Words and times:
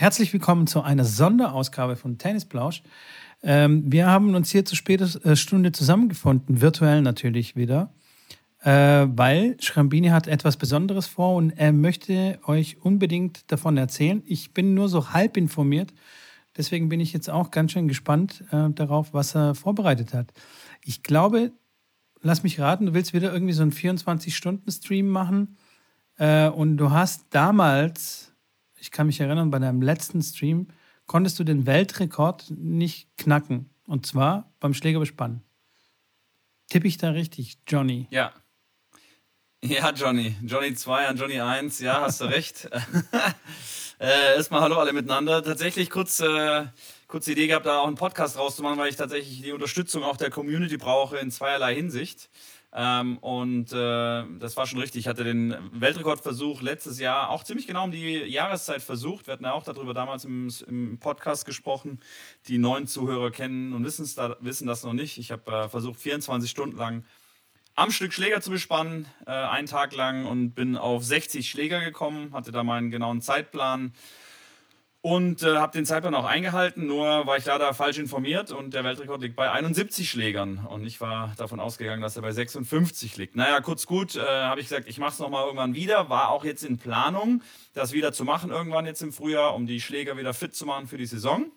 Herzlich 0.00 0.32
willkommen 0.32 0.66
zu 0.66 0.80
einer 0.80 1.04
Sonderausgabe 1.04 1.94
von 1.94 2.16
Tennisplausch. 2.16 2.82
Ähm, 3.42 3.92
wir 3.92 4.06
haben 4.06 4.34
uns 4.34 4.50
hier 4.50 4.64
zu 4.64 4.74
später 4.74 5.04
äh, 5.26 5.36
Stunde 5.36 5.72
zusammengefunden, 5.72 6.62
virtuell 6.62 7.02
natürlich 7.02 7.54
wieder, 7.54 7.92
äh, 8.62 8.70
weil 8.70 9.60
Schrambini 9.60 10.08
hat 10.08 10.26
etwas 10.26 10.56
Besonderes 10.56 11.06
vor 11.06 11.34
und 11.34 11.50
er 11.50 11.74
möchte 11.74 12.38
euch 12.46 12.78
unbedingt 12.80 13.52
davon 13.52 13.76
erzählen. 13.76 14.22
Ich 14.24 14.54
bin 14.54 14.72
nur 14.72 14.88
so 14.88 15.10
halb 15.12 15.36
informiert, 15.36 15.92
deswegen 16.56 16.88
bin 16.88 17.00
ich 17.00 17.12
jetzt 17.12 17.28
auch 17.28 17.50
ganz 17.50 17.72
schön 17.72 17.86
gespannt 17.86 18.42
äh, 18.52 18.70
darauf, 18.70 19.12
was 19.12 19.36
er 19.36 19.54
vorbereitet 19.54 20.14
hat. 20.14 20.32
Ich 20.82 21.02
glaube, 21.02 21.52
lass 22.22 22.42
mich 22.42 22.58
raten, 22.58 22.86
du 22.86 22.94
willst 22.94 23.12
wieder 23.12 23.34
irgendwie 23.34 23.52
so 23.52 23.60
einen 23.60 23.72
24-Stunden-Stream 23.72 25.10
machen 25.10 25.58
äh, 26.16 26.48
und 26.48 26.78
du 26.78 26.90
hast 26.90 27.26
damals 27.28 28.29
ich 28.80 28.90
kann 28.90 29.06
mich 29.06 29.20
erinnern, 29.20 29.50
bei 29.50 29.58
deinem 29.58 29.82
letzten 29.82 30.22
Stream 30.22 30.68
konntest 31.06 31.38
du 31.38 31.44
den 31.44 31.66
Weltrekord 31.66 32.50
nicht 32.50 33.08
knacken. 33.16 33.70
Und 33.86 34.06
zwar 34.06 34.52
beim 34.60 34.74
Schlägerbespannen. 34.74 35.42
Tippe 36.68 36.86
ich 36.86 36.96
da 36.96 37.10
richtig, 37.10 37.58
Johnny? 37.66 38.06
Ja. 38.10 38.32
Ja, 39.62 39.90
Johnny. 39.90 40.36
Johnny 40.42 40.74
2 40.74 41.08
an 41.08 41.16
Johnny 41.16 41.40
1. 41.40 41.80
Ja, 41.80 42.00
hast 42.02 42.20
du 42.20 42.26
recht. 42.26 42.70
äh, 43.98 44.36
erstmal 44.36 44.62
hallo 44.62 44.76
alle 44.78 44.92
miteinander. 44.92 45.42
Tatsächlich 45.42 45.90
kurz, 45.90 46.20
äh, 46.20 46.66
kurze 47.08 47.32
Idee 47.32 47.48
gehabt, 47.48 47.66
da 47.66 47.80
auch 47.80 47.88
einen 47.88 47.96
Podcast 47.96 48.38
rauszumachen, 48.38 48.78
weil 48.78 48.88
ich 48.88 48.96
tatsächlich 48.96 49.42
die 49.42 49.52
Unterstützung 49.52 50.04
auch 50.04 50.16
der 50.16 50.30
Community 50.30 50.76
brauche 50.78 51.18
in 51.18 51.30
zweierlei 51.30 51.74
Hinsicht. 51.74 52.30
Ähm, 52.72 53.18
und 53.18 53.72
äh, 53.72 54.24
das 54.38 54.56
war 54.56 54.66
schon 54.66 54.78
richtig. 54.78 55.00
Ich 55.00 55.08
hatte 55.08 55.24
den 55.24 55.56
Weltrekordversuch 55.72 56.62
letztes 56.62 57.00
Jahr 57.00 57.30
auch 57.30 57.42
ziemlich 57.42 57.66
genau 57.66 57.84
um 57.84 57.90
die 57.90 58.18
Jahreszeit 58.18 58.82
versucht. 58.82 59.26
Wir 59.26 59.32
hatten 59.32 59.44
ja 59.44 59.52
auch 59.52 59.64
darüber 59.64 59.92
damals 59.92 60.24
im, 60.24 60.48
im 60.68 60.98
Podcast 60.98 61.46
gesprochen. 61.46 62.00
Die 62.46 62.58
neuen 62.58 62.86
Zuhörer 62.86 63.32
kennen 63.32 63.72
und 63.72 63.82
da, 64.16 64.36
wissen 64.40 64.66
das 64.68 64.84
noch 64.84 64.92
nicht. 64.92 65.18
Ich 65.18 65.32
habe 65.32 65.50
äh, 65.50 65.68
versucht, 65.68 65.98
24 65.98 66.48
Stunden 66.48 66.76
lang 66.76 67.04
am 67.74 67.90
Stück 67.90 68.12
Schläger 68.12 68.40
zu 68.40 68.50
bespannen, 68.50 69.06
äh, 69.26 69.30
einen 69.30 69.66
Tag 69.66 69.94
lang 69.94 70.26
und 70.26 70.52
bin 70.52 70.76
auf 70.76 71.04
60 71.04 71.48
Schläger 71.48 71.80
gekommen, 71.80 72.32
hatte 72.34 72.52
da 72.52 72.62
meinen 72.62 72.90
genauen 72.90 73.20
Zeitplan 73.20 73.94
und 75.02 75.42
äh, 75.42 75.56
habe 75.56 75.72
den 75.72 75.86
Zeitplan 75.86 76.14
auch 76.14 76.26
eingehalten, 76.26 76.86
nur 76.86 77.26
war 77.26 77.36
ich 77.38 77.46
leider 77.46 77.72
falsch 77.72 77.98
informiert 77.98 78.50
und 78.50 78.74
der 78.74 78.84
Weltrekord 78.84 79.22
liegt 79.22 79.34
bei 79.34 79.50
71 79.50 80.10
Schlägern 80.10 80.66
und 80.66 80.84
ich 80.84 81.00
war 81.00 81.32
davon 81.38 81.58
ausgegangen, 81.58 82.02
dass 82.02 82.16
er 82.16 82.22
bei 82.22 82.32
56 82.32 83.16
liegt. 83.16 83.34
Naja, 83.34 83.60
kurz 83.60 83.86
gut, 83.86 84.16
äh, 84.16 84.20
habe 84.20 84.60
ich 84.60 84.68
gesagt, 84.68 84.88
ich 84.88 84.98
mache 84.98 85.12
es 85.12 85.18
nochmal 85.18 85.44
irgendwann 85.44 85.74
wieder, 85.74 86.10
war 86.10 86.30
auch 86.30 86.44
jetzt 86.44 86.64
in 86.64 86.76
Planung, 86.76 87.42
das 87.72 87.92
wieder 87.92 88.12
zu 88.12 88.24
machen 88.24 88.50
irgendwann 88.50 88.84
jetzt 88.84 89.00
im 89.00 89.12
Frühjahr, 89.12 89.54
um 89.54 89.66
die 89.66 89.80
Schläger 89.80 90.18
wieder 90.18 90.34
fit 90.34 90.54
zu 90.54 90.66
machen 90.66 90.86
für 90.86 90.98
die 90.98 91.06
Saison. 91.06 91.50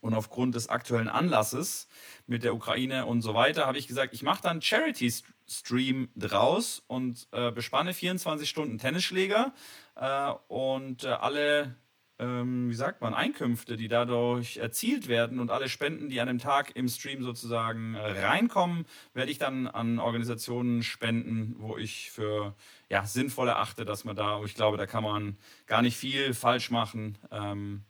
Und 0.00 0.12
aufgrund 0.12 0.54
des 0.54 0.68
aktuellen 0.68 1.08
Anlasses 1.08 1.88
mit 2.26 2.44
der 2.44 2.54
Ukraine 2.54 3.06
und 3.06 3.22
so 3.22 3.32
weiter 3.34 3.66
habe 3.66 3.78
ich 3.78 3.86
gesagt, 3.86 4.12
ich 4.12 4.22
mache 4.22 4.42
dann 4.42 4.60
Charity-Stream 4.60 6.10
draus 6.14 6.82
und 6.88 7.26
äh, 7.32 7.50
bespanne 7.50 7.94
24 7.94 8.48
Stunden 8.48 8.78
Tennisschläger 8.78 9.54
äh, 9.96 10.32
und 10.48 11.04
äh, 11.04 11.08
alle 11.08 11.76
ähm, 12.24 12.70
wie 12.70 12.74
sagt 12.74 13.00
man, 13.00 13.14
Einkünfte, 13.14 13.76
die 13.76 13.88
dadurch 13.88 14.56
erzielt 14.56 15.08
werden 15.08 15.40
und 15.40 15.50
alle 15.50 15.68
Spenden, 15.68 16.08
die 16.08 16.20
an 16.20 16.28
dem 16.28 16.38
Tag 16.38 16.74
im 16.74 16.88
Stream 16.88 17.22
sozusagen 17.22 17.94
äh, 17.94 18.26
reinkommen, 18.26 18.86
werde 19.12 19.30
ich 19.30 19.38
dann 19.38 19.66
an 19.66 19.98
Organisationen 19.98 20.82
spenden, 20.82 21.56
wo 21.58 21.76
ich 21.76 22.10
für 22.10 22.54
ja, 22.88 23.04
sinnvoll 23.04 23.48
erachte, 23.48 23.84
dass 23.84 24.04
man 24.04 24.16
da, 24.16 24.42
ich 24.44 24.54
glaube, 24.54 24.76
da 24.76 24.86
kann 24.86 25.04
man 25.04 25.36
gar 25.66 25.82
nicht 25.82 25.96
viel 25.96 26.34
falsch 26.34 26.70
machen 26.70 27.18
ähm, 27.30 27.82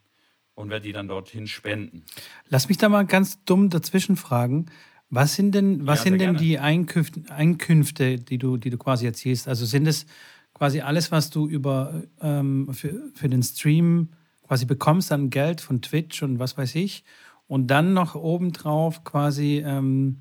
und 0.55 0.71
werde 0.71 0.87
die 0.87 0.93
dann 0.93 1.09
dorthin 1.09 1.47
spenden. 1.47 2.05
Lass 2.49 2.69
mich 2.69 2.79
da 2.79 2.89
mal 2.89 3.07
ganz 3.07 3.45
dumm 3.45 3.71
dazwischen 3.71 4.17
fragen. 4.17 4.67
Was 5.11 5.35
sind 5.37 5.55
denn, 5.55 5.87
was 5.87 6.01
ja, 6.01 6.05
sind 6.05 6.19
denn 6.21 6.37
die 6.37 6.59
Einkünfte, 6.59 7.23
Einkünfte, 7.31 8.19
die 8.19 8.39
du, 8.39 8.57
die 8.57 8.71
du 8.71 8.79
quasi 8.79 9.07
erzielst? 9.07 9.47
Also 9.47 9.65
sind 9.65 9.87
es 9.87 10.07
quasi 10.55 10.81
alles, 10.81 11.13
was 11.13 11.31
du 11.31 11.47
über 11.47 12.03
ähm, 12.21 12.73
für, 12.73 13.11
für 13.15 13.29
den 13.29 13.43
Stream 13.43 14.11
quasi 14.47 14.67
bekommst, 14.67 15.11
dann 15.11 15.31
Geld 15.31 15.61
von 15.61 15.83
Twitch 15.83 16.23
und 16.23 16.39
was 16.39 16.57
weiß 16.57 16.75
ich. 16.77 17.05
Und 17.47 17.69
dann 17.69 17.93
noch 17.93 18.15
obendrauf 18.15 19.05
quasi, 19.05 19.63
ähm, 19.65 20.21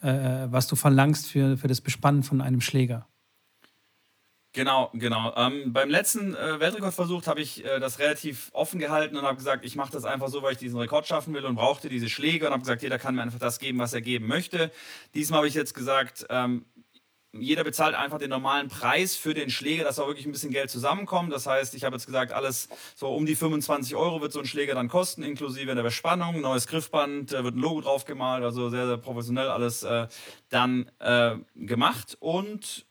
äh, 0.00 0.46
was 0.50 0.66
du 0.66 0.76
verlangst 0.76 1.30
für, 1.30 1.56
für 1.56 1.68
das 1.68 1.80
Bespannen 1.80 2.22
von 2.22 2.40
einem 2.40 2.60
Schläger. 2.60 3.06
Genau, 4.52 4.90
genau. 4.94 5.32
Ähm, 5.36 5.72
beim 5.72 5.88
letzten 5.90 6.34
äh, 6.34 6.58
Weltrekordversuch 6.58 7.24
habe 7.28 7.40
ich 7.40 7.64
äh, 7.64 7.78
das 7.78 8.00
relativ 8.00 8.50
offen 8.52 8.80
gehalten 8.80 9.16
und 9.16 9.22
habe 9.22 9.36
gesagt, 9.36 9.64
ich 9.64 9.76
mache 9.76 9.92
das 9.92 10.04
einfach 10.04 10.26
so, 10.26 10.42
weil 10.42 10.52
ich 10.52 10.58
diesen 10.58 10.76
Rekord 10.76 11.06
schaffen 11.06 11.32
will 11.34 11.44
und 11.44 11.54
brauchte 11.54 11.88
diese 11.88 12.08
Schläge 12.08 12.46
und 12.46 12.52
habe 12.52 12.62
gesagt, 12.62 12.82
jeder 12.82 12.98
kann 12.98 13.14
mir 13.14 13.22
einfach 13.22 13.38
das 13.38 13.60
geben, 13.60 13.78
was 13.78 13.92
er 13.92 14.00
geben 14.00 14.26
möchte. 14.26 14.72
Diesmal 15.14 15.38
habe 15.38 15.48
ich 15.48 15.54
jetzt 15.54 15.74
gesagt, 15.74 16.26
ähm, 16.30 16.64
jeder 17.32 17.62
bezahlt 17.62 17.94
einfach 17.94 18.18
den 18.18 18.30
normalen 18.30 18.68
Preis 18.68 19.14
für 19.14 19.34
den 19.34 19.50
Schläger, 19.50 19.84
dass 19.84 19.98
auch 19.98 20.08
wirklich 20.08 20.26
ein 20.26 20.32
bisschen 20.32 20.50
Geld 20.50 20.70
zusammenkommt. 20.70 21.32
Das 21.32 21.46
heißt, 21.46 21.74
ich 21.74 21.84
habe 21.84 21.94
jetzt 21.94 22.06
gesagt, 22.06 22.32
alles 22.32 22.68
so 22.96 23.08
um 23.08 23.24
die 23.24 23.36
25 23.36 23.94
Euro 23.94 24.20
wird 24.20 24.32
so 24.32 24.40
ein 24.40 24.46
Schläger 24.46 24.74
dann 24.74 24.88
kosten, 24.88 25.22
inklusive 25.22 25.74
der 25.74 25.82
Bespannung, 25.82 26.40
neues 26.40 26.66
Griffband, 26.66 27.32
da 27.32 27.44
wird 27.44 27.54
ein 27.54 27.60
Logo 27.60 27.82
drauf 27.82 28.04
gemalt, 28.04 28.42
also 28.42 28.68
sehr, 28.68 28.86
sehr 28.86 28.96
professionell 28.96 29.48
alles 29.48 29.82
äh, 29.84 30.08
dann 30.48 30.90
äh, 30.98 31.36
gemacht. 31.54 32.16
Und 32.18 32.86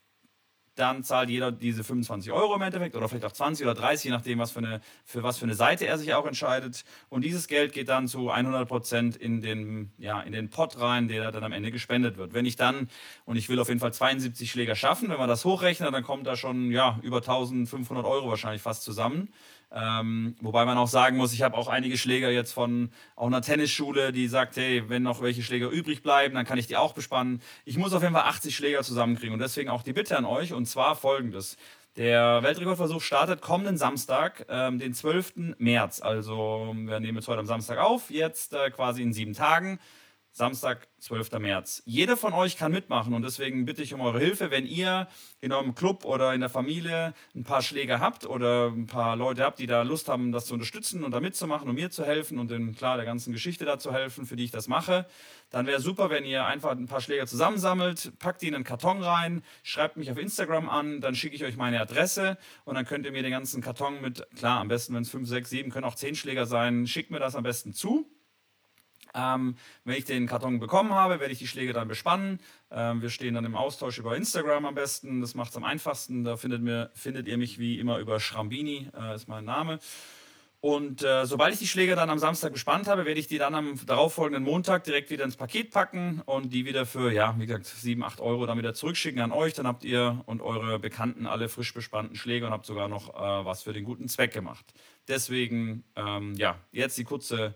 dann 0.80 1.04
zahlt 1.04 1.30
jeder 1.30 1.52
diese 1.52 1.84
25 1.84 2.32
Euro 2.32 2.56
im 2.56 2.62
Endeffekt 2.62 2.96
oder 2.96 3.08
vielleicht 3.10 3.26
auch 3.26 3.32
20 3.32 3.66
oder 3.66 3.76
30, 3.76 4.06
je 4.06 4.12
nachdem, 4.12 4.40
was 4.40 4.52
für 4.52 4.60
eine, 4.60 4.82
für 5.06 5.24
was 5.24 5.38
für 5.38 5.46
eine 5.46 5.56
Seite 5.56 5.86
er 5.86 5.98
sich 5.98 6.14
auch 6.14 6.26
entscheidet. 6.26 6.84
Und 7.10 7.24
dieses 7.24 7.48
Geld 7.48 7.74
geht 7.74 7.90
dann 7.90 8.08
zu 8.08 8.30
100 8.30 8.68
Prozent 8.68 9.16
in 9.16 9.42
den, 9.42 9.92
ja, 9.98 10.22
in 10.22 10.32
den 10.32 10.50
Pot 10.50 10.80
rein, 10.80 11.08
der 11.08 11.32
dann 11.32 11.44
am 11.44 11.52
Ende 11.52 11.72
gespendet 11.72 12.18
wird. 12.18 12.34
Wenn 12.34 12.46
ich 12.46 12.56
dann, 12.56 12.90
und 13.26 13.36
ich 13.36 13.50
will 13.50 13.60
auf 13.60 13.68
jeden 13.68 13.80
Fall 13.80 13.94
72 13.94 14.50
Schläger 14.50 14.76
schaffen, 14.76 15.10
wenn 15.10 15.18
man 15.18 15.30
das 15.30 15.46
hochrechnet, 15.46 15.94
dann 15.94 16.04
kommt 16.04 16.26
da 16.28 16.36
schon 16.36 16.72
ja, 16.72 17.00
über 17.04 17.18
1500 17.18 18.06
Euro 18.06 18.30
wahrscheinlich 18.30 18.62
fast 18.62 18.84
zusammen. 18.84 19.30
Ähm, 19.72 20.36
wobei 20.42 20.66
man 20.66 20.78
auch 20.78 20.88
sagen 20.88 21.18
muss, 21.18 21.32
ich 21.32 21.44
habe 21.44 21.56
auch 21.56 21.68
einige 21.68 21.98
Schläger 21.98 22.32
jetzt 22.32 22.54
von 22.54 22.90
auch 23.16 23.28
einer 23.28 23.42
Tennisschule, 23.42 24.12
die 24.12 24.28
sagt, 24.28 24.56
hey, 24.58 24.90
wenn 24.90 25.04
noch 25.04 25.22
welche 25.22 25.44
Schläger 25.44 25.70
übrig 25.70 26.02
bleiben, 26.02 26.34
dann 26.34 26.46
kann 26.46 26.58
ich 26.58 26.68
die 26.68 26.78
auch 26.78 26.94
bespannen. 26.94 27.42
Ich 27.66 27.78
muss 27.78 27.94
auf 27.94 28.02
jeden 28.02 28.16
Fall 28.16 28.24
80 28.24 28.56
Schläger 28.56 28.82
zusammenkriegen 28.82 29.34
und 29.34 29.40
deswegen 29.40 29.70
auch 29.70 29.84
die 29.84 29.94
Bitte 29.94 30.18
an 30.18 30.26
euch 30.26 30.54
und 30.54 30.66
zwar 30.66 30.96
folgendes. 30.96 31.56
Der 31.98 32.42
Weltrekordversuch 32.44 33.02
startet 33.02 33.42
kommenden 33.42 33.78
Samstag, 33.78 34.46
ähm, 34.50 34.80
den 34.80 34.94
12. 34.94 35.56
März. 35.58 36.02
Also 36.02 36.74
wir 36.76 37.00
nehmen 37.00 37.18
jetzt 37.18 37.28
heute 37.28 37.40
am 37.40 37.46
Samstag 37.46 37.78
auf, 37.80 38.10
jetzt 38.10 38.54
äh, 38.54 38.72
quasi 38.72 39.02
in 39.02 39.14
sieben 39.14 39.34
Tagen. 39.34 39.80
Samstag, 40.32 40.88
12. 41.00 41.32
März. 41.40 41.82
Jeder 41.86 42.16
von 42.16 42.34
euch 42.34 42.56
kann 42.56 42.72
mitmachen 42.72 43.14
und 43.14 43.24
deswegen 43.24 43.66
bitte 43.66 43.82
ich 43.82 43.94
um 43.94 44.02
eure 44.02 44.20
Hilfe, 44.20 44.52
wenn 44.52 44.66
ihr 44.66 45.08
in 45.42 45.52
eurem 45.52 45.76
Club 45.76 46.06
oder 46.06 46.34
in 46.34 46.40
der 46.40 46.50
Familie 46.50 47.14
ein 47.36 47.44
paar 47.44 47.62
Schläger 47.62 48.00
habt 48.00 48.26
oder 48.26 48.68
ein 48.68 48.86
paar 48.86 49.16
Leute 49.16 49.44
habt, 49.44 49.60
die 49.60 49.66
da 49.66 49.82
Lust 49.82 50.08
haben, 50.08 50.32
das 50.32 50.46
zu 50.46 50.54
unterstützen 50.54 51.04
und 51.04 51.12
da 51.12 51.20
mitzumachen 51.20 51.68
und 51.68 51.76
mir 51.76 51.90
zu 51.90 52.06
helfen 52.06 52.38
und 52.38 52.52
in, 52.52 52.76
klar 52.76 52.98
der 52.98 53.06
ganzen 53.06 53.34
Geschichte 53.34 53.66
da 53.66 53.80
zu 53.80 53.92
helfen, 53.92 54.26
für 54.26 54.36
die 54.36 54.44
ich 54.44 54.52
das 54.52 54.68
mache, 54.68 55.08
dann 55.50 55.66
wäre 55.66 55.82
super, 55.82 56.10
wenn 56.10 56.26
ihr 56.26 56.46
einfach 56.46 56.72
ein 56.72 56.86
paar 56.86 57.02
Schläger 57.02 57.26
zusammensammelt, 57.26 58.14
packt 58.20 58.42
die 58.42 58.48
in 58.48 58.56
einen 58.56 58.64
Karton 58.64 59.02
rein, 59.02 59.44
schreibt 59.64 59.98
mich 59.98 60.12
auf 60.12 60.18
Instagram 60.18 60.70
an, 60.70 61.02
dann 61.02 61.16
schicke 61.16 61.36
ich 61.36 61.44
euch 61.44 61.58
meine 61.58 61.82
Adresse 61.82 62.38
und 62.66 62.76
dann 62.76 62.86
könnt 62.86 63.06
ihr 63.06 63.12
mir 63.12 63.24
den 63.24 63.32
ganzen 63.32 63.62
Karton 63.62 64.00
mit, 64.02 64.28
klar, 64.36 64.60
am 64.60 64.68
besten, 64.68 64.94
wenn 64.94 65.02
es 65.02 65.10
5, 65.10 65.28
6, 65.28 65.50
7, 65.50 65.72
können 65.72 65.86
auch 65.86 65.96
10 65.96 66.16
Schläger 66.16 66.46
sein, 66.46 66.86
schickt 66.88 67.10
mir 67.10 67.20
das 67.20 67.36
am 67.36 67.44
besten 67.44 67.74
zu 67.74 68.10
ähm, 69.14 69.56
wenn 69.84 69.96
ich 69.96 70.06
den 70.06 70.28
Karton 70.28 70.60
bekommen 70.60 70.94
habe, 70.94 71.20
werde 71.20 71.34
ich 71.34 71.40
die 71.40 71.48
Schläge 71.48 71.74
dann 71.74 71.88
bespannen. 71.88 72.40
Ähm, 72.72 73.02
wir 73.02 73.10
stehen 73.10 73.34
dann 73.34 73.46
im 73.46 73.56
Austausch 73.56 73.98
über 73.98 74.16
Instagram 74.16 74.66
am 74.66 74.76
besten. 74.76 75.22
Das 75.22 75.36
macht 75.36 75.52
es 75.52 75.58
am 75.58 75.64
einfachsten. 75.64 76.24
Da 76.24 76.38
findet, 76.38 76.62
mir, 76.62 76.92
findet 76.94 77.28
ihr 77.28 77.38
mich 77.38 77.60
wie 77.60 77.80
immer 77.80 78.00
über 78.00 78.20
Schrambini, 78.20 78.90
äh, 78.98 79.16
ist 79.16 79.28
mein 79.28 79.46
Name. 79.46 79.80
Und 80.62 81.04
äh, 81.04 81.26
sobald 81.26 81.54
ich 81.54 81.60
die 81.60 81.68
Schläge 81.68 81.96
dann 81.96 82.10
am 82.10 82.20
Samstag 82.20 82.52
bespannt 82.52 82.88
habe, 82.88 83.06
werde 83.06 83.20
ich 83.20 83.28
die 83.28 83.38
dann 83.38 83.56
am 83.56 83.80
darauffolgenden 83.86 84.44
Montag 84.44 84.84
direkt 84.84 85.10
wieder 85.10 85.24
ins 85.24 85.38
Paket 85.38 85.72
packen 85.72 86.22
und 86.26 86.52
die 86.52 86.66
wieder 86.66 86.86
für, 86.86 87.14
ja, 87.14 87.34
wie 87.38 87.46
gesagt, 87.46 87.66
7, 87.66 88.04
8 88.04 88.20
Euro 88.20 88.46
dann 88.46 88.58
wieder 88.58 88.74
zurückschicken 88.74 89.22
an 89.22 89.32
euch. 89.32 89.54
Dann 89.54 89.66
habt 89.66 89.86
ihr 89.86 90.22
und 90.26 90.42
eure 90.42 90.78
Bekannten 90.78 91.28
alle 91.28 91.48
frisch 91.48 91.74
bespannten 91.74 92.18
Schläge 92.18 92.46
und 92.46 92.52
habt 92.52 92.66
sogar 92.66 92.90
noch 92.90 93.10
äh, 93.16 93.46
was 93.46 93.64
für 93.64 93.72
den 93.72 93.86
guten 93.86 94.10
Zweck 94.10 94.34
gemacht. 94.34 94.66
Deswegen, 95.08 95.86
ähm, 95.96 96.34
ja, 96.36 96.58
jetzt 96.74 96.98
die 96.98 97.06
kurze 97.06 97.56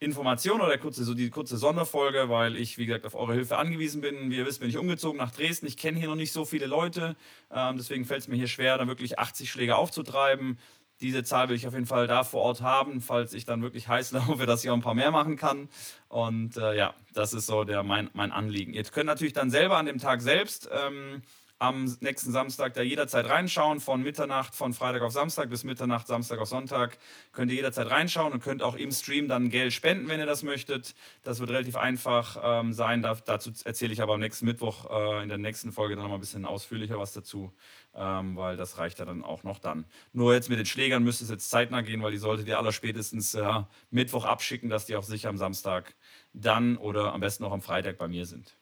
Information 0.00 0.60
oder 0.60 0.78
kurze, 0.78 1.02
so 1.04 1.14
die 1.14 1.30
kurze 1.30 1.56
Sonderfolge, 1.56 2.28
weil 2.28 2.56
ich, 2.56 2.78
wie 2.78 2.86
gesagt, 2.86 3.04
auf 3.04 3.14
eure 3.14 3.34
Hilfe 3.34 3.56
angewiesen 3.56 4.00
bin. 4.00 4.30
Wie 4.30 4.36
ihr 4.36 4.46
wisst, 4.46 4.60
bin 4.60 4.68
ich 4.68 4.78
umgezogen 4.78 5.18
nach 5.18 5.32
Dresden. 5.32 5.66
Ich 5.66 5.76
kenne 5.76 5.98
hier 5.98 6.08
noch 6.08 6.14
nicht 6.14 6.32
so 6.32 6.44
viele 6.44 6.66
Leute. 6.66 7.16
Ähm, 7.52 7.76
deswegen 7.76 8.04
fällt 8.04 8.20
es 8.20 8.28
mir 8.28 8.36
hier 8.36 8.46
schwer, 8.46 8.78
dann 8.78 8.88
wirklich 8.88 9.18
80 9.18 9.50
Schläge 9.50 9.76
aufzutreiben. 9.76 10.58
Diese 11.00 11.22
Zahl 11.24 11.48
will 11.48 11.56
ich 11.56 11.66
auf 11.66 11.74
jeden 11.74 11.86
Fall 11.86 12.06
da 12.06 12.24
vor 12.24 12.42
Ort 12.42 12.60
haben, 12.60 13.00
falls 13.00 13.32
ich 13.32 13.44
dann 13.44 13.62
wirklich 13.62 13.88
heiß 13.88 14.12
laufe, 14.12 14.46
dass 14.46 14.64
ich 14.64 14.70
auch 14.70 14.74
ein 14.74 14.82
paar 14.82 14.94
mehr 14.94 15.10
machen 15.10 15.36
kann. 15.36 15.68
Und 16.08 16.56
äh, 16.56 16.76
ja, 16.76 16.94
das 17.14 17.34
ist 17.34 17.46
so 17.46 17.64
der, 17.64 17.82
mein, 17.82 18.10
mein 18.12 18.30
Anliegen. 18.30 18.74
Ihr 18.74 18.84
könnt 18.84 19.06
natürlich 19.06 19.32
dann 19.32 19.50
selber 19.50 19.78
an 19.78 19.86
dem 19.86 19.98
Tag 19.98 20.20
selbst 20.20 20.68
ähm, 20.72 21.22
am 21.58 21.96
nächsten 22.00 22.30
Samstag 22.30 22.74
da 22.74 22.82
jederzeit 22.82 23.28
reinschauen, 23.28 23.80
von 23.80 24.02
Mitternacht, 24.02 24.54
von 24.54 24.72
Freitag 24.72 25.02
auf 25.02 25.12
Samstag 25.12 25.50
bis 25.50 25.64
Mitternacht, 25.64 26.06
Samstag 26.06 26.38
auf 26.38 26.48
Sonntag. 26.48 26.98
Könnt 27.32 27.50
ihr 27.50 27.56
jederzeit 27.56 27.90
reinschauen 27.90 28.32
und 28.32 28.42
könnt 28.42 28.62
auch 28.62 28.76
im 28.76 28.92
Stream 28.92 29.26
dann 29.26 29.50
Geld 29.50 29.72
spenden, 29.72 30.08
wenn 30.08 30.20
ihr 30.20 30.26
das 30.26 30.42
möchtet. 30.42 30.94
Das 31.24 31.40
wird 31.40 31.50
relativ 31.50 31.76
einfach 31.76 32.38
ähm, 32.42 32.72
sein. 32.72 33.02
Da, 33.02 33.14
dazu 33.14 33.50
erzähle 33.64 33.92
ich 33.92 34.02
aber 34.02 34.14
am 34.14 34.20
nächsten 34.20 34.46
Mittwoch 34.46 34.88
äh, 34.90 35.22
in 35.22 35.28
der 35.28 35.38
nächsten 35.38 35.72
Folge 35.72 35.96
dann 35.96 36.04
nochmal 36.04 36.18
ein 36.18 36.20
bisschen 36.20 36.44
ausführlicher 36.44 36.98
was 36.98 37.12
dazu, 37.12 37.52
ähm, 37.94 38.36
weil 38.36 38.56
das 38.56 38.78
reicht 38.78 39.00
ja 39.00 39.04
dann 39.04 39.24
auch 39.24 39.42
noch 39.42 39.58
dann. 39.58 39.84
Nur 40.12 40.34
jetzt 40.34 40.50
mit 40.50 40.58
den 40.58 40.66
Schlägern 40.66 41.02
müsste 41.02 41.24
es 41.24 41.30
jetzt 41.30 41.50
zeitnah 41.50 41.80
gehen, 41.80 42.02
weil 42.02 42.12
die 42.12 42.18
solltet 42.18 42.46
ihr 42.46 42.58
allerspätestens 42.58 43.34
äh, 43.34 43.62
Mittwoch 43.90 44.24
abschicken, 44.24 44.70
dass 44.70 44.86
die 44.86 44.94
auch 44.94 45.02
sicher 45.02 45.28
am 45.28 45.38
Samstag 45.38 45.94
dann 46.32 46.76
oder 46.76 47.12
am 47.14 47.20
besten 47.20 47.44
auch 47.44 47.52
am 47.52 47.62
Freitag 47.62 47.98
bei 47.98 48.06
mir 48.06 48.26
sind. 48.26 48.57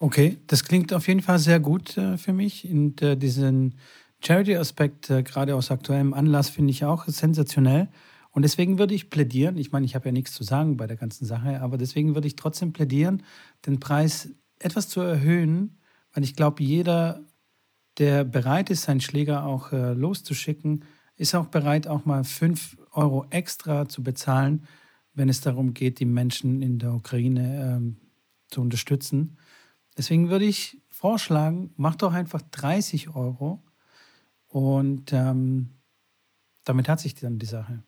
Okay, 0.00 0.38
das 0.46 0.62
klingt 0.62 0.92
auf 0.92 1.08
jeden 1.08 1.22
Fall 1.22 1.38
sehr 1.40 1.58
gut 1.58 1.96
äh, 1.96 2.18
für 2.18 2.32
mich. 2.32 2.70
Und 2.70 3.02
äh, 3.02 3.16
diesen 3.16 3.74
Charity-Aspekt, 4.24 5.10
äh, 5.10 5.22
gerade 5.24 5.56
aus 5.56 5.70
aktuellem 5.72 6.14
Anlass, 6.14 6.48
finde 6.50 6.70
ich 6.70 6.84
auch 6.84 7.06
sensationell. 7.06 7.88
Und 8.30 8.42
deswegen 8.42 8.78
würde 8.78 8.94
ich 8.94 9.10
plädieren, 9.10 9.56
ich 9.56 9.72
meine, 9.72 9.86
ich 9.86 9.96
habe 9.96 10.06
ja 10.06 10.12
nichts 10.12 10.32
zu 10.32 10.44
sagen 10.44 10.76
bei 10.76 10.86
der 10.86 10.96
ganzen 10.96 11.26
Sache, 11.26 11.60
aber 11.60 11.78
deswegen 11.78 12.14
würde 12.14 12.28
ich 12.28 12.36
trotzdem 12.36 12.72
plädieren, 12.72 13.24
den 13.66 13.80
Preis 13.80 14.28
etwas 14.60 14.88
zu 14.88 15.00
erhöhen, 15.00 15.78
weil 16.12 16.22
ich 16.22 16.36
glaube, 16.36 16.62
jeder, 16.62 17.24
der 17.98 18.22
bereit 18.24 18.70
ist, 18.70 18.82
seinen 18.82 19.00
Schläger 19.00 19.44
auch 19.44 19.72
äh, 19.72 19.94
loszuschicken, 19.94 20.84
ist 21.16 21.34
auch 21.34 21.46
bereit, 21.46 21.88
auch 21.88 22.04
mal 22.04 22.22
5 22.22 22.76
Euro 22.92 23.26
extra 23.30 23.88
zu 23.88 24.04
bezahlen, 24.04 24.66
wenn 25.14 25.28
es 25.28 25.40
darum 25.40 25.74
geht, 25.74 25.98
die 25.98 26.04
Menschen 26.04 26.62
in 26.62 26.78
der 26.78 26.94
Ukraine 26.94 27.76
ähm, 27.76 27.96
zu 28.48 28.60
unterstützen. 28.60 29.36
Deswegen 29.98 30.30
würde 30.30 30.44
ich 30.44 30.80
vorschlagen, 30.88 31.74
mach 31.76 31.96
doch 31.96 32.12
einfach 32.12 32.40
30 32.40 33.16
Euro 33.16 33.62
und 34.46 35.12
ähm, 35.12 35.70
damit 36.62 36.88
hat 36.88 37.00
sich 37.00 37.16
dann 37.16 37.40
die 37.40 37.46
Sache. 37.46 37.82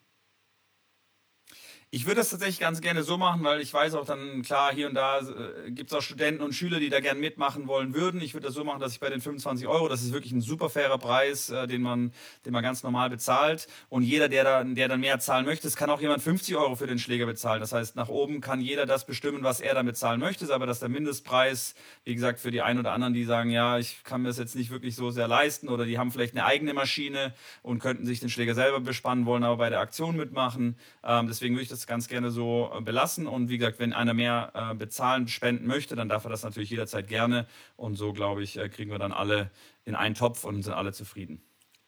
Ich 1.92 2.06
würde 2.06 2.20
das 2.20 2.30
tatsächlich 2.30 2.60
ganz 2.60 2.80
gerne 2.80 3.02
so 3.02 3.18
machen, 3.18 3.42
weil 3.42 3.60
ich 3.60 3.74
weiß 3.74 3.94
auch 3.94 4.06
dann, 4.06 4.42
klar, 4.42 4.72
hier 4.72 4.86
und 4.86 4.94
da 4.94 5.18
äh, 5.18 5.72
gibt 5.72 5.90
es 5.90 5.96
auch 5.96 6.02
Studenten 6.02 6.40
und 6.40 6.52
Schüler, 6.52 6.78
die 6.78 6.88
da 6.88 7.00
gerne 7.00 7.18
mitmachen 7.18 7.66
wollen 7.66 7.94
würden. 7.94 8.20
Ich 8.20 8.32
würde 8.32 8.46
das 8.46 8.54
so 8.54 8.62
machen, 8.62 8.78
dass 8.78 8.92
ich 8.92 9.00
bei 9.00 9.10
den 9.10 9.20
25 9.20 9.66
Euro, 9.66 9.88
das 9.88 10.00
ist 10.02 10.12
wirklich 10.12 10.30
ein 10.30 10.40
super 10.40 10.70
fairer 10.70 10.98
Preis, 10.98 11.50
äh, 11.50 11.66
den, 11.66 11.82
man, 11.82 12.12
den 12.46 12.52
man 12.52 12.62
ganz 12.62 12.84
normal 12.84 13.10
bezahlt. 13.10 13.66
Und 13.88 14.04
jeder, 14.04 14.28
der, 14.28 14.44
da, 14.44 14.62
der 14.62 14.86
dann 14.86 15.00
mehr 15.00 15.18
zahlen 15.18 15.44
möchte, 15.44 15.66
es 15.66 15.74
kann 15.74 15.90
auch 15.90 16.00
jemand 16.00 16.22
50 16.22 16.54
Euro 16.54 16.76
für 16.76 16.86
den 16.86 17.00
Schläger 17.00 17.26
bezahlen. 17.26 17.58
Das 17.58 17.72
heißt, 17.72 17.96
nach 17.96 18.08
oben 18.08 18.40
kann 18.40 18.60
jeder 18.60 18.86
das 18.86 19.04
bestimmen, 19.04 19.42
was 19.42 19.60
er 19.60 19.74
dann 19.74 19.86
bezahlen 19.86 20.20
möchte. 20.20 20.54
Aber 20.54 20.66
dass 20.66 20.78
der 20.78 20.90
Mindestpreis, 20.90 21.74
wie 22.04 22.14
gesagt, 22.14 22.38
für 22.38 22.52
die 22.52 22.62
einen 22.62 22.78
oder 22.78 22.92
anderen, 22.92 23.14
die 23.14 23.24
sagen, 23.24 23.50
ja, 23.50 23.78
ich 23.78 24.04
kann 24.04 24.22
mir 24.22 24.28
das 24.28 24.38
jetzt 24.38 24.54
nicht 24.54 24.70
wirklich 24.70 24.94
so 24.94 25.10
sehr 25.10 25.26
leisten 25.26 25.68
oder 25.68 25.86
die 25.86 25.98
haben 25.98 26.12
vielleicht 26.12 26.36
eine 26.36 26.44
eigene 26.44 26.72
Maschine 26.72 27.34
und 27.62 27.80
könnten 27.80 28.06
sich 28.06 28.20
den 28.20 28.30
Schläger 28.30 28.54
selber 28.54 28.78
bespannen, 28.78 29.26
wollen 29.26 29.42
aber 29.42 29.56
bei 29.56 29.70
der 29.70 29.80
Aktion 29.80 30.14
mitmachen. 30.14 30.76
Ähm, 31.02 31.26
deswegen 31.26 31.56
würde 31.56 31.64
ich 31.64 31.68
das 31.68 31.79
das 31.80 31.86
ganz 31.86 32.08
gerne 32.08 32.30
so 32.30 32.70
äh, 32.76 32.80
belassen. 32.80 33.26
Und 33.26 33.48
wie 33.48 33.58
gesagt, 33.58 33.78
wenn 33.78 33.92
einer 33.92 34.14
mehr 34.14 34.52
äh, 34.54 34.74
bezahlen, 34.74 35.28
spenden 35.28 35.66
möchte, 35.66 35.96
dann 35.96 36.08
darf 36.08 36.24
er 36.24 36.30
das 36.30 36.42
natürlich 36.42 36.70
jederzeit 36.70 37.08
gerne. 37.08 37.46
Und 37.76 37.96
so, 37.96 38.12
glaube 38.12 38.42
ich, 38.42 38.58
äh, 38.58 38.68
kriegen 38.68 38.90
wir 38.90 38.98
dann 38.98 39.12
alle 39.12 39.50
in 39.84 39.94
einen 39.94 40.14
Topf 40.14 40.44
und 40.44 40.62
sind 40.62 40.74
alle 40.74 40.92
zufrieden. 40.92 41.42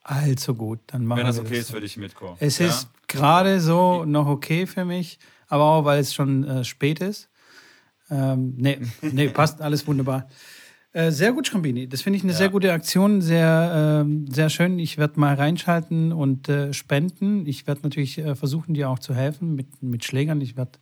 Also 0.05 0.55
gut, 0.55 0.81
dann 0.89 1.07
machen 1.07 1.21
wir 1.21 1.25
das 1.25 1.39
okay 1.39 1.51
das 1.51 1.59
ist 1.59 1.71
für 1.71 1.81
dich, 1.81 1.97
Mitko. 1.97 2.37
Es 2.41 2.59
ja? 2.59 2.67
ist 2.67 2.89
gerade 3.07 3.61
so 3.61 4.05
noch 4.05 4.27
okay 4.27 4.67
für 4.67 4.85
mich, 4.85 5.19
aber 5.47 5.65
auch 5.65 5.85
weil 5.85 6.01
es 6.01 6.13
schon 6.13 6.45
äh, 6.45 6.65
spät 6.65 7.01
ist. 7.01 7.29
Ähm, 8.11 8.55
nee, 8.57 8.81
nee, 9.03 9.29
passt 9.29 9.61
alles 9.61 9.87
wunderbar. 9.87 10.29
Äh, 10.95 11.11
sehr 11.11 11.33
gut, 11.33 11.47
Schrambini. 11.47 11.89
Das 11.89 12.03
finde 12.03 12.19
ich 12.19 12.23
eine 12.23 12.33
ja. 12.33 12.39
sehr 12.39 12.51
gute 12.51 12.73
Aktion, 12.73 13.23
sehr, 13.23 14.05
äh, 14.07 14.33
sehr 14.33 14.51
schön. 14.51 14.79
Ich 14.79 14.99
werde 14.99 15.19
mal 15.19 15.35
reinschalten 15.35 16.13
und 16.13 16.49
äh, 16.51 16.75
spenden. 16.75 17.47
Ich 17.47 17.67
werde 17.67 17.81
natürlich 17.83 18.19
äh, 18.19 18.35
versuchen, 18.35 18.75
dir 18.75 18.91
auch 18.91 18.99
zu 18.99 19.15
helfen 19.15 19.55
mit, 19.55 19.83
mit 19.83 20.05
Schlägern. 20.05 20.41
Ich 20.43 20.57
werde 20.57 20.73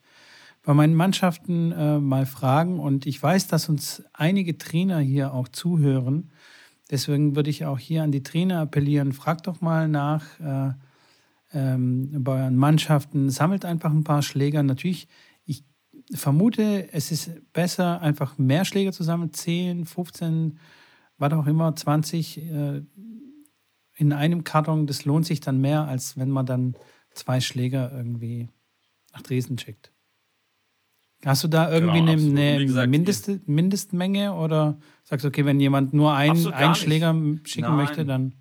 bei 0.64 0.74
meinen 0.74 0.94
Mannschaften 0.94 1.72
äh, 1.72 1.98
mal 1.98 2.26
fragen 2.26 2.80
und 2.80 3.06
ich 3.06 3.22
weiß, 3.22 3.46
dass 3.46 3.68
uns 3.68 4.02
einige 4.12 4.58
Trainer 4.58 4.98
hier 4.98 5.32
auch 5.32 5.46
zuhören. 5.48 6.30
Deswegen 6.90 7.36
würde 7.36 7.50
ich 7.50 7.64
auch 7.64 7.78
hier 7.78 8.02
an 8.02 8.10
die 8.10 8.24
Trainer 8.24 8.60
appellieren, 8.60 9.12
fragt 9.12 9.46
doch 9.46 9.60
mal 9.60 9.86
nach 9.86 10.24
ähm, 11.52 12.10
bei 12.24 12.42
euren 12.42 12.56
Mannschaften, 12.56 13.30
sammelt 13.30 13.64
einfach 13.64 13.92
ein 13.92 14.02
paar 14.02 14.22
Schläger. 14.22 14.64
Natürlich 14.64 15.06
vermute, 16.12 16.92
es 16.92 17.10
ist 17.12 17.52
besser, 17.52 18.00
einfach 18.00 18.38
mehr 18.38 18.64
Schläge 18.64 18.92
zu 18.92 19.02
sammeln, 19.02 19.32
10, 19.32 19.86
15, 19.86 20.58
was 21.18 21.32
auch 21.32 21.46
immer, 21.46 21.74
20 21.74 22.38
äh, 22.38 22.82
in 23.96 24.12
einem 24.12 24.44
Karton. 24.44 24.86
Das 24.86 25.04
lohnt 25.04 25.26
sich 25.26 25.40
dann 25.40 25.60
mehr, 25.60 25.86
als 25.86 26.16
wenn 26.16 26.30
man 26.30 26.46
dann 26.46 26.74
zwei 27.12 27.40
Schläger 27.40 27.92
irgendwie 27.92 28.48
nach 29.12 29.22
Dresden 29.22 29.58
schickt. 29.58 29.92
Hast 31.24 31.44
du 31.44 31.48
da 31.48 31.70
irgendwie 31.70 32.00
genau, 32.00 32.12
eine, 32.12 32.50
eine 32.52 32.66
gesagt, 32.66 32.90
Mindest, 32.90 33.46
Mindestmenge 33.46 34.32
oder 34.34 34.78
sagst 35.04 35.24
du, 35.24 35.28
okay, 35.28 35.44
wenn 35.44 35.60
jemand 35.60 35.92
nur 35.92 36.14
ein, 36.14 36.46
einen 36.46 36.74
Schläger 36.74 37.14
schicken 37.44 37.68
Nein. 37.68 37.76
möchte, 37.76 38.06
dann. 38.06 38.34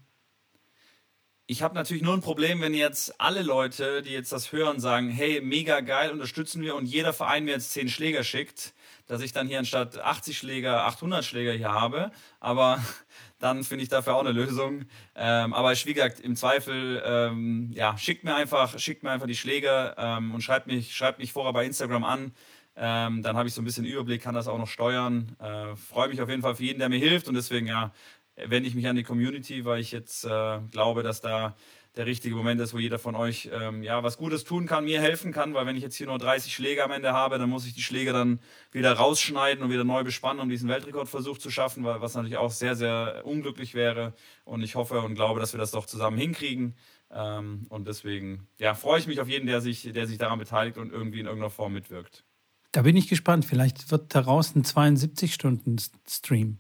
Ich 1.52 1.64
habe 1.64 1.74
natürlich 1.74 2.04
nur 2.04 2.14
ein 2.14 2.22
Problem, 2.22 2.62
wenn 2.62 2.76
jetzt 2.76 3.20
alle 3.20 3.42
Leute, 3.42 4.04
die 4.04 4.12
jetzt 4.12 4.32
das 4.32 4.52
hören, 4.52 4.80
sagen, 4.80 5.10
hey, 5.10 5.42
mega 5.42 5.80
geil, 5.80 6.12
unterstützen 6.12 6.62
wir 6.62 6.76
und 6.76 6.86
jeder 6.86 7.12
Verein 7.12 7.44
mir 7.44 7.54
jetzt 7.54 7.72
10 7.72 7.90
Schläger 7.90 8.24
schickt, 8.24 8.76
dass 9.08 9.24
ich 9.24 9.34
dann 9.34 9.48
hier 9.48 9.58
anstatt 9.58 9.98
80 9.98 10.38
Schläger 10.38 10.86
800 10.86 11.26
Schläger 11.26 11.54
hier 11.54 11.74
habe. 11.74 12.12
Aber 12.40 12.80
dann 13.40 13.64
finde 13.64 13.82
ich 13.82 13.90
dafür 13.90 14.14
auch 14.14 14.20
eine 14.20 14.32
Lösung. 14.32 14.86
Ähm, 15.16 15.56
aber 15.56 15.72
wie 15.72 15.94
gesagt, 15.96 16.20
im 16.20 16.36
Zweifel, 16.36 17.02
ähm, 17.04 17.72
ja, 17.74 17.98
schickt 17.98 18.24
mir 18.24 18.36
einfach, 18.36 18.78
schickt 18.78 19.02
mir 19.02 19.10
einfach 19.10 19.26
die 19.26 19.36
Schläger 19.36 19.96
ähm, 19.98 20.36
und 20.36 20.42
schreibt 20.42 20.68
mich, 20.68 20.96
schreibt 20.96 21.18
mich 21.18 21.34
vorher 21.34 21.54
bei 21.54 21.66
Instagram 21.66 22.04
an. 22.04 22.32
Ähm, 22.76 23.24
dann 23.24 23.36
habe 23.36 23.48
ich 23.48 23.56
so 23.56 23.62
ein 23.62 23.66
bisschen 23.66 23.86
Überblick, 23.86 24.22
kann 24.22 24.36
das 24.36 24.48
auch 24.48 24.58
noch 24.60 24.68
steuern. 24.68 25.36
Äh, 25.40 25.76
Freue 25.76 26.10
mich 26.10 26.22
auf 26.22 26.30
jeden 26.30 26.44
Fall 26.44 26.56
für 26.56 26.64
jeden, 26.64 26.80
der 26.80 26.90
mir 26.90 27.00
hilft 27.00 27.28
und 27.28 27.34
deswegen 27.34 27.68
ja, 27.68 27.92
wende 28.46 28.70
ich 28.70 28.76
mich 28.76 28.88
an 28.88 28.96
die 28.96 29.04
Community, 29.04 29.66
weil 29.66 29.80
ich 29.80 29.92
jetzt 29.92 30.26
äh, 30.26 30.60
glaube, 30.72 31.04
dass 31.04 31.22
da 31.22 31.56
der 31.96 32.06
richtige 32.06 32.36
Moment 32.36 32.62
ist, 32.62 32.74
wo 32.74 32.78
jeder 32.78 33.00
von 33.00 33.16
euch 33.16 33.50
ähm, 33.52 33.84
ja 33.84 34.04
was 34.04 34.18
Gutes 34.18 34.44
tun 34.44 34.68
kann, 34.68 34.86
mir 34.86 35.02
helfen 35.02 35.32
kann, 35.32 35.54
weil 35.54 35.66
wenn 35.66 35.76
ich 35.76 35.84
jetzt 35.84 35.96
hier 35.96 36.08
nur 36.08 36.18
30 36.18 36.54
Schläge 36.54 36.84
am 36.84 36.92
Ende 36.92 37.14
habe, 37.14 37.40
dann 37.40 37.50
muss 37.50 37.66
ich 37.66 37.74
die 37.74 37.82
Schläge 37.82 38.14
dann 38.14 38.40
wieder 38.72 38.94
rausschneiden 38.94 39.64
und 39.64 39.72
wieder 39.72 39.84
neu 39.84 40.04
bespannen, 40.04 40.40
um 40.40 40.50
diesen 40.50 40.70
Weltrekordversuch 40.70 41.40
zu 41.40 41.50
schaffen, 41.50 41.84
weil, 41.84 42.00
was 42.00 42.16
natürlich 42.16 42.38
auch 42.38 42.52
sehr, 42.52 42.76
sehr 42.76 43.24
unglücklich 43.26 43.74
wäre. 43.74 44.14
Und 44.46 44.62
ich 44.62 44.76
hoffe 44.76 45.02
und 45.02 45.16
glaube, 45.16 45.40
dass 45.40 45.54
wir 45.54 45.60
das 45.60 45.72
doch 45.72 45.86
zusammen 45.86 46.18
hinkriegen. 46.18 46.76
Ähm, 47.12 47.66
und 47.70 47.88
deswegen 47.88 48.48
ja, 48.60 48.76
freue 48.76 49.00
ich 49.00 49.08
mich 49.08 49.20
auf 49.20 49.28
jeden, 49.28 49.48
der 49.48 49.62
sich, 49.62 49.92
der 49.92 50.06
sich 50.06 50.20
daran 50.20 50.40
beteiligt 50.40 50.78
und 50.78 50.92
irgendwie 50.92 51.20
in 51.20 51.26
irgendeiner 51.26 51.50
Form 51.50 51.74
mitwirkt. 51.74 52.24
Da 52.72 52.84
bin 52.84 52.96
ich 52.96 53.08
gespannt. 53.08 53.46
Vielleicht 53.46 53.90
wird 53.92 54.14
daraus 54.14 54.56
ein 54.56 54.64
72-Stunden-Stream. 54.64 56.60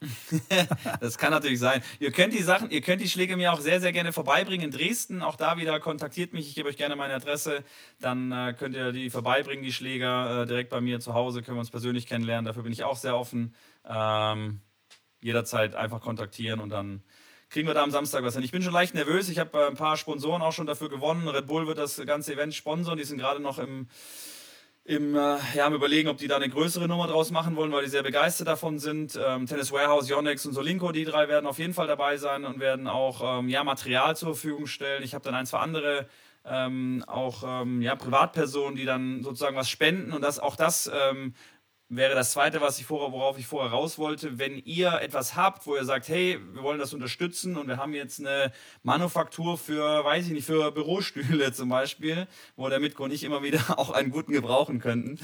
das 1.00 1.16
kann 1.16 1.30
natürlich 1.30 1.58
sein. 1.58 1.82
Ihr 2.00 2.12
könnt 2.12 2.34
die 2.34 2.42
Sachen, 2.42 2.70
ihr 2.70 2.82
könnt 2.82 3.00
die 3.00 3.08
Schläge 3.08 3.36
mir 3.36 3.52
auch 3.52 3.60
sehr, 3.60 3.80
sehr 3.80 3.92
gerne 3.92 4.12
vorbeibringen 4.12 4.66
in 4.66 4.70
Dresden. 4.70 5.22
Auch 5.22 5.36
da 5.36 5.56
wieder 5.56 5.80
kontaktiert 5.80 6.32
mich. 6.32 6.48
Ich 6.48 6.54
gebe 6.54 6.68
euch 6.68 6.76
gerne 6.76 6.96
meine 6.96 7.14
Adresse. 7.14 7.64
Dann 8.00 8.30
äh, 8.30 8.54
könnt 8.58 8.74
ihr 8.74 8.92
die 8.92 9.08
vorbeibringen, 9.08 9.64
die 9.64 9.72
Schläger, 9.72 10.42
äh, 10.42 10.46
direkt 10.46 10.70
bei 10.70 10.80
mir 10.80 11.00
zu 11.00 11.14
Hause. 11.14 11.42
Können 11.42 11.56
wir 11.56 11.60
uns 11.60 11.70
persönlich 11.70 12.06
kennenlernen. 12.06 12.44
Dafür 12.44 12.62
bin 12.62 12.72
ich 12.72 12.84
auch 12.84 12.96
sehr 12.96 13.16
offen. 13.16 13.54
Ähm, 13.88 14.60
jederzeit 15.22 15.74
einfach 15.74 16.00
kontaktieren 16.02 16.60
und 16.60 16.68
dann 16.68 17.02
kriegen 17.48 17.66
wir 17.66 17.74
da 17.74 17.82
am 17.82 17.90
Samstag 17.90 18.22
was 18.22 18.34
hin. 18.34 18.42
Ich 18.42 18.52
bin 18.52 18.62
schon 18.62 18.72
leicht 18.72 18.94
nervös. 18.94 19.28
Ich 19.28 19.38
habe 19.38 19.58
äh, 19.58 19.66
ein 19.66 19.76
paar 19.76 19.96
Sponsoren 19.96 20.42
auch 20.42 20.52
schon 20.52 20.66
dafür 20.66 20.90
gewonnen. 20.90 21.26
Red 21.26 21.46
Bull 21.46 21.66
wird 21.66 21.78
das 21.78 21.96
ganze 22.04 22.34
Event 22.34 22.54
sponsern. 22.54 22.98
Die 22.98 23.04
sind 23.04 23.18
gerade 23.18 23.40
noch 23.40 23.58
im 23.58 23.88
im, 24.86 25.16
äh, 25.16 25.36
ja, 25.54 25.66
am 25.66 25.74
überlegen, 25.74 26.08
ob 26.08 26.16
die 26.16 26.28
da 26.28 26.36
eine 26.36 26.48
größere 26.48 26.86
Nummer 26.86 27.08
draus 27.08 27.32
machen 27.32 27.56
wollen, 27.56 27.72
weil 27.72 27.84
die 27.84 27.90
sehr 27.90 28.04
begeistert 28.04 28.46
davon 28.46 28.78
sind. 28.78 29.18
Ähm, 29.20 29.46
Tennis 29.46 29.72
Warehouse, 29.72 30.08
Yonex 30.08 30.46
und 30.46 30.52
Solinko, 30.52 30.92
die 30.92 31.04
drei 31.04 31.28
werden 31.28 31.46
auf 31.46 31.58
jeden 31.58 31.74
Fall 31.74 31.88
dabei 31.88 32.16
sein 32.18 32.44
und 32.44 32.60
werden 32.60 32.86
auch 32.86 33.40
ähm, 33.40 33.48
ja, 33.48 33.64
Material 33.64 34.16
zur 34.16 34.34
Verfügung 34.34 34.66
stellen. 34.66 35.02
Ich 35.02 35.12
habe 35.14 35.24
dann 35.24 35.34
ein, 35.34 35.46
zwei 35.46 35.58
andere 35.58 36.06
ähm, 36.44 37.02
auch 37.08 37.42
ähm, 37.44 37.82
ja, 37.82 37.96
Privatpersonen, 37.96 38.76
die 38.76 38.84
dann 38.84 39.24
sozusagen 39.24 39.56
was 39.56 39.68
spenden 39.68 40.12
und 40.12 40.22
das 40.22 40.38
auch 40.38 40.54
das 40.54 40.88
ähm, 40.94 41.34
wäre 41.88 42.14
das 42.14 42.32
zweite, 42.32 42.60
was 42.60 42.78
ich 42.78 42.86
vorher, 42.86 43.12
worauf 43.12 43.38
ich 43.38 43.46
vorher 43.46 43.70
raus 43.70 43.98
wollte. 43.98 44.38
Wenn 44.38 44.58
ihr 44.64 45.00
etwas 45.00 45.36
habt, 45.36 45.66
wo 45.66 45.76
ihr 45.76 45.84
sagt, 45.84 46.08
hey, 46.08 46.38
wir 46.52 46.62
wollen 46.62 46.78
das 46.78 46.92
unterstützen 46.92 47.56
und 47.56 47.68
wir 47.68 47.76
haben 47.76 47.94
jetzt 47.94 48.20
eine 48.20 48.52
Manufaktur 48.82 49.56
für, 49.56 50.04
weiß 50.04 50.26
ich 50.26 50.32
nicht, 50.32 50.46
für 50.46 50.72
Bürostühle 50.72 51.52
zum 51.54 51.68
Beispiel, 51.68 52.26
wo 52.56 52.68
der 52.68 52.80
Mitko 52.80 53.06
nicht 53.06 53.24
immer 53.24 53.42
wieder 53.42 53.60
auch 53.78 53.90
einen 53.90 54.10
guten 54.10 54.32
gebrauchen 54.32 54.80
könnten. 54.80 55.18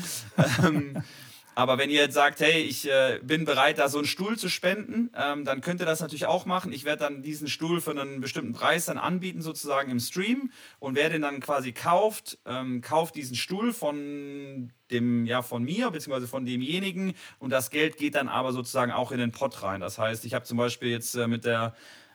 Aber 1.55 1.79
wenn 1.79 1.91
ihr 1.91 2.01
jetzt 2.01 2.15
sagt, 2.15 2.41
hey, 2.41 2.63
ich 2.63 2.89
äh, 2.89 3.21
bin 3.23 3.45
bereit, 3.45 3.79
da 3.79 3.89
so 3.89 3.99
einen 3.99 4.07
Stuhl 4.07 4.39
zu 4.39 4.49
spenden, 4.49 5.11
ähm, 5.15 5.45
dann 5.45 5.61
könnt 5.61 5.81
ihr 5.81 5.87
das 5.87 6.01
natürlich 6.01 6.27
auch 6.27 6.47
machen. 6.47 6.73
Ich 6.73 6.85
werde 6.85 7.05
dann 7.05 7.23
diesen 7.23 7.49
Stuhl 7.49 7.81
für 7.81 7.91
einen 7.91 8.21
bestimmten 8.21 8.53
Preis 8.53 8.87
dann 8.87 8.99
anbieten, 8.99 9.43
sozusagen 9.43 9.91
im 9.91 10.01
Stream. 10.01 10.51
Und 10.79 10.95
wer 10.95 11.11
den 11.11 11.23
dann 11.23 11.41
quasi 11.41 11.73
kauft, 11.73 12.39
ähm, 12.47 12.81
kauft 12.81 13.15
diesen 13.17 13.37
Stuhl 13.37 13.73
von 13.73 14.73
dem, 14.91 15.27
ja, 15.27 15.43
von 15.43 15.63
mir, 15.63 15.91
beziehungsweise 15.91 16.29
von 16.29 16.47
demjenigen. 16.47 17.15
Und 17.39 17.51
das 17.51 17.71
Geld 17.71 17.97
geht 17.97 18.15
dann 18.15 18.29
aber 18.29 18.53
sozusagen 18.53 18.93
auch 18.93 19.13
in 19.13 19.19
den 19.19 19.33
Pott 19.33 19.63
rein. 19.63 19.81
Das 19.81 19.99
heißt, 19.99 20.25
ich 20.25 20.35
habe 20.35 20.45
zum 20.45 20.57
Beispiel 20.57 20.91
jetzt 20.91 21.15
äh, 21.15 21.27
mit 21.27 21.45
der 21.45 21.75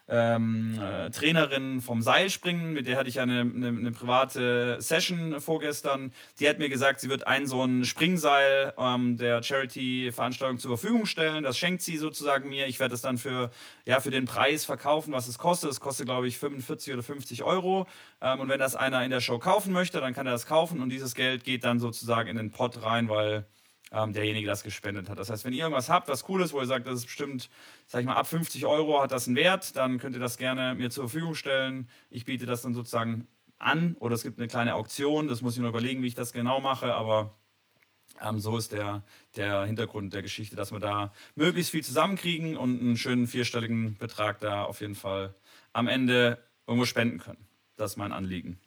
ähm, 0.10 0.80
äh, 0.82 1.10
Trainerin 1.10 1.82
vom 1.82 2.02
Seilspringen, 2.02 2.72
mit 2.72 2.88
der 2.88 2.98
hatte 2.98 3.10
ich 3.10 3.20
eine, 3.20 3.42
eine, 3.42 3.68
eine, 3.68 3.92
private 3.92 4.78
Session 4.80 5.42
vorgestern. 5.42 6.14
Die 6.40 6.48
hat 6.48 6.60
mir 6.60 6.70
gesagt, 6.70 7.02
sie 7.02 7.10
wird 7.10 7.28
ein 7.28 7.46
so 7.46 7.64
ein 7.64 7.84
Springseil 7.84 8.74
ähm, 8.78 9.18
der 9.18 9.44
Charity-Veranstaltung 9.44 10.60
zur 10.60 10.78
Verfügung 10.78 11.06
stellen. 11.06 11.44
Das 11.44 11.58
schenkt 11.58 11.82
sie 11.82 11.98
sozusagen 11.98 12.48
mir. 12.48 12.68
Ich 12.68 12.80
werde 12.80 12.96
es 12.96 13.02
dann 13.02 13.18
für, 13.18 13.52
ja, 13.86 14.00
für 14.00 14.12
den 14.12 14.26
Preis 14.26 14.64
verkaufen, 14.64 15.12
was 15.12 15.28
es 15.28 15.38
kostet. 15.38 15.72
Es 15.72 15.82
kostet, 15.82 16.06
glaube 16.06 16.28
ich, 16.28 16.38
45 16.38 16.94
oder 16.94 17.04
50 17.04 17.44
Euro. 17.44 17.86
Ähm, 18.22 18.40
und 18.40 18.48
wenn 18.48 18.60
das 18.60 18.76
einer 18.76 19.04
in 19.04 19.12
der 19.12 19.22
Show 19.22 19.40
kaufen 19.40 19.74
möchte, 19.74 20.00
dann 20.00 20.14
kann 20.14 20.26
er 20.26 20.32
das 20.32 20.46
kaufen 20.46 20.82
und 20.82 20.90
dieses 20.90 21.16
Geld 21.16 21.44
geht 21.44 21.66
dann 21.66 21.80
sozusagen 21.80 22.30
in 22.30 22.38
den 22.38 22.52
Pot 22.52 22.82
rein, 22.82 23.10
weil 23.10 23.46
ähm, 23.92 24.14
derjenige 24.14 24.48
das 24.48 24.64
gespendet 24.64 25.10
hat. 25.10 25.20
Das 25.20 25.30
heißt, 25.30 25.46
wenn 25.46 25.54
ihr 25.54 25.64
irgendwas 25.64 25.90
habt, 25.90 26.08
was 26.08 26.28
cool 26.28 26.42
ist, 26.42 26.54
wo 26.54 26.60
ihr 26.60 26.66
sagt, 26.66 26.88
das 26.88 27.00
ist 27.00 27.06
bestimmt, 27.06 27.50
sag 27.86 28.02
ich 28.02 28.06
mal, 28.06 28.16
ab 28.16 28.28
50 28.28 28.66
Euro 28.66 29.02
hat 29.02 29.12
das 29.12 29.28
einen 29.28 29.36
Wert, 29.36 29.76
dann 29.76 29.98
könnt 29.98 30.16
ihr 30.16 30.20
das 30.20 30.38
gerne 30.38 30.76
mir 30.76 30.90
zur 30.90 31.10
Verfügung 31.10 31.36
stellen. 31.36 31.88
Ich 32.10 32.26
biete 32.26 32.46
das 32.46 32.62
dann 32.62 32.74
sozusagen 32.74 33.28
an 33.60 33.96
oder 34.00 34.16
es 34.16 34.24
gibt 34.24 34.40
eine 34.40 34.48
kleine 34.48 34.76
Auktion, 34.76 35.28
das 35.28 35.42
muss 35.42 35.56
ich 35.56 35.60
nur 35.60 35.70
überlegen, 35.70 36.04
wie 36.04 36.08
ich 36.08 36.16
das 36.16 36.34
genau 36.34 36.60
mache, 36.60 36.94
aber 36.94 37.34
ähm, 38.22 38.40
so 38.40 38.58
ist 38.58 38.72
der, 38.72 39.04
der 39.36 39.66
Hintergrund 39.66 40.14
der 40.14 40.22
Geschichte, 40.22 40.56
dass 40.56 40.72
wir 40.72 40.80
da 40.80 41.12
möglichst 41.36 41.72
viel 41.72 41.84
zusammenkriegen 41.84 42.58
und 42.58 42.80
einen 42.80 42.98
schönen 42.98 43.28
vierstelligen 43.28 43.98
Betrag 43.98 44.40
da 44.40 44.64
auf 44.64 44.82
jeden 44.82 44.96
Fall 44.96 45.34
am 45.74 45.88
Ende 45.88 46.38
irgendwo 46.66 46.86
spenden 46.86 47.20
können. 47.20 47.46
Das 47.76 47.92
ist 47.92 47.98
mein 47.98 48.12
Anliegen. 48.12 48.60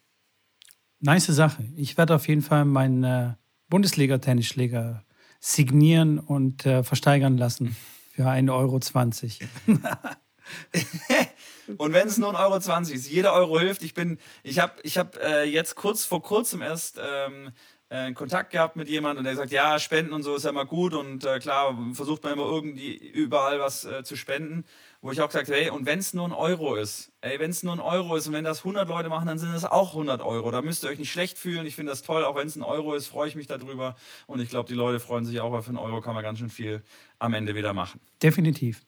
Nice 1.01 1.27
Sache. 1.27 1.65
Ich 1.77 1.97
werde 1.97 2.15
auf 2.15 2.29
jeden 2.29 2.43
Fall 2.43 2.65
meinen 2.65 3.05
äh, 3.05 3.35
Bundesliga-Tennisschläger 3.69 5.03
signieren 5.41 6.19
und 6.19 6.67
äh, 6.67 6.85
versteigern 6.85 7.39
lassen 7.39 7.75
für 8.15 8.27
1,20 8.27 8.53
Euro. 8.53 8.75
und 11.79 11.93
wenn 11.93 12.07
es 12.07 12.19
nur 12.19 12.39
1,20 12.39 12.39
Euro 12.39 12.95
ist, 12.95 13.11
jeder 13.11 13.33
Euro 13.33 13.59
hilft. 13.59 13.83
Ich 13.83 13.95
bin, 13.95 14.19
ich 14.43 14.59
habe 14.59 14.75
ich 14.83 14.99
hab, 14.99 15.17
äh, 15.17 15.45
jetzt 15.45 15.75
kurz 15.75 16.05
vor 16.05 16.23
kurzem 16.23 16.61
erst 16.61 17.01
ähm, 17.03 17.53
äh, 17.89 18.13
Kontakt 18.13 18.51
gehabt 18.51 18.77
mit 18.77 18.89
jemandem 18.89 19.21
und 19.21 19.25
der 19.25 19.37
sagt, 19.37 19.51
ja, 19.51 19.79
Spenden 19.79 20.13
und 20.13 20.23
so 20.23 20.37
ist 20.37 20.45
ja 20.45 20.51
immer 20.51 20.67
gut 20.67 20.95
und 20.95 21.25
äh, 21.25 21.39
klar 21.39 21.77
versucht 21.95 22.23
man 22.23 22.35
immer 22.35 22.45
irgendwie 22.45 22.95
überall 22.95 23.59
was 23.59 23.85
äh, 23.85 24.05
zu 24.05 24.17
spenden 24.17 24.65
wo 25.03 25.11
ich 25.11 25.21
auch 25.21 25.29
gesagt 25.29 25.49
habe, 25.49 25.59
hey, 25.59 25.71
und 25.71 25.87
wenn 25.87 25.99
es 25.99 26.13
nur 26.13 26.27
ein 26.27 26.33
Euro 26.33 26.75
ist, 26.75 27.11
ey, 27.23 27.39
wenn 27.39 27.51
es 27.51 27.63
nur 27.63 27.73
ein 27.73 27.81
Euro 27.81 28.17
ist 28.17 28.27
und 28.27 28.35
wenn 28.35 28.45
das 28.45 28.59
100 28.59 28.87
Leute 28.87 29.09
machen, 29.09 29.27
dann 29.27 29.39
sind 29.39 29.55
es 29.55 29.65
auch 29.65 29.93
100 29.93 30.21
Euro. 30.21 30.51
Da 30.51 30.61
müsst 30.61 30.85
ihr 30.85 30.91
euch 30.91 30.99
nicht 30.99 31.11
schlecht 31.11 31.39
fühlen. 31.39 31.65
Ich 31.67 31.75
finde 31.75 31.93
das 31.93 32.03
toll, 32.03 32.25
auch 32.25 32.37
wenn 32.37 32.47
es 32.47 32.57
ein 32.57 32.63
Euro 32.63 32.95
ist, 32.95 33.07
freue 33.07 33.29
ich 33.29 33.35
mich 33.35 33.47
darüber. 33.47 33.97
Und 34.27 34.41
ich 34.41 34.51
glaube, 34.51 34.69
die 34.69 34.75
Leute 34.75 35.01
freuen 35.01 35.25
sich 35.25 35.41
auch, 35.41 35.53
weil 35.53 35.63
für 35.63 35.71
einen 35.71 35.79
Euro 35.79 36.03
kann 36.03 36.15
man 36.15 36.23
ganz 36.23 36.39
schön 36.39 36.51
viel 36.51 36.83
am 37.19 37.33
Ende 37.33 37.55
wieder 37.55 37.73
machen. 37.73 38.01
Definitiv. 38.23 38.83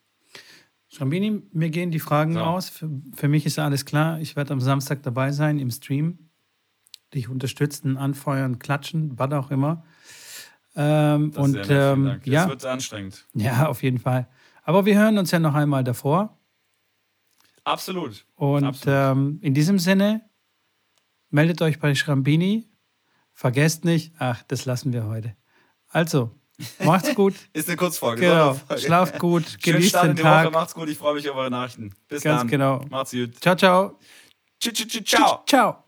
Schrambini, 0.88 1.42
mir 1.52 1.70
gehen 1.70 1.90
die 1.90 2.00
Fragen 2.00 2.34
so. 2.34 2.40
aus. 2.40 2.68
Für, 2.68 2.90
für, 3.14 3.28
mich 3.28 3.46
ist 3.46 3.58
alles 3.58 3.86
klar. 3.86 4.20
Ich 4.20 4.36
werde 4.36 4.52
am 4.52 4.60
Samstag 4.60 5.02
dabei 5.02 5.32
sein 5.32 5.58
im 5.58 5.70
Stream. 5.70 6.30
Dich 7.14 7.30
unterstützen, 7.30 7.96
anfeuern, 7.96 8.58
klatschen, 8.58 9.18
was 9.18 9.32
auch 9.32 9.50
immer. 9.50 9.84
Ähm, 10.76 11.32
und 11.36 11.58
ähm, 11.70 12.20
ja, 12.24 12.42
das 12.42 12.48
wird 12.48 12.66
anstrengend. 12.66 13.26
Ja, 13.34 13.68
auf 13.68 13.82
jeden 13.82 13.98
Fall. 13.98 14.28
Aber 14.62 14.84
wir 14.86 14.96
hören 14.96 15.18
uns 15.18 15.30
ja 15.30 15.38
noch 15.38 15.54
einmal 15.54 15.84
davor. 15.84 16.38
Absolut. 17.64 18.24
Und 18.34 18.64
Absolut. 18.64 18.98
Ähm, 18.98 19.38
in 19.42 19.54
diesem 19.54 19.78
Sinne, 19.78 20.22
meldet 21.30 21.62
euch 21.62 21.78
bei 21.78 21.94
Schrambini. 21.94 22.68
Vergesst 23.32 23.84
nicht, 23.84 24.14
ach, 24.18 24.42
das 24.44 24.64
lassen 24.64 24.92
wir 24.92 25.06
heute. 25.06 25.36
Also, 25.88 26.30
macht's 26.84 27.14
gut. 27.14 27.34
Ist 27.52 27.68
eine 27.68 27.76
Kurzfolge. 27.76 28.22
Genau. 28.22 28.56
Schlaft 28.76 29.18
gut, 29.18 29.62
genießt 29.62 29.94
den 30.02 30.16
Tag. 30.16 30.46
Woche, 30.46 30.52
macht's 30.52 30.74
gut, 30.74 30.88
ich 30.88 30.98
freue 30.98 31.14
mich 31.14 31.28
auf 31.28 31.36
eure 31.36 31.50
Nachrichten. 31.50 31.92
Bis 32.08 32.22
Ganz 32.22 32.40
dann. 32.42 32.48
genau. 32.48 32.84
Macht's 32.90 33.12
gut. 33.12 33.40
Ciao, 33.40 33.56
ciao. 33.56 33.98
Ciao. 34.60 34.72
Ciao. 35.04 35.42
Ciao. 35.46 35.84